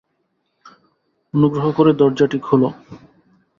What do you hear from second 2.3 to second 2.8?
খুলো!